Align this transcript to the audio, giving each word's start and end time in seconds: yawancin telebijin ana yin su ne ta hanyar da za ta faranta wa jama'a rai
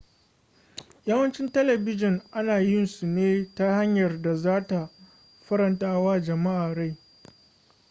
yawancin 1.07 1.47
telebijin 1.49 2.21
ana 2.31 2.57
yin 2.59 2.85
su 2.87 3.07
ne 3.07 3.45
ta 3.55 3.73
hanyar 3.75 4.21
da 4.21 4.35
za 4.35 4.67
ta 4.67 4.89
faranta 5.47 5.99
wa 5.99 6.17
jama'a 6.19 6.73
rai 6.73 6.97